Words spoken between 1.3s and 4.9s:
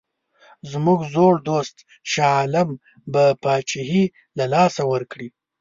دوست شاه عالم به پاچهي له لاسه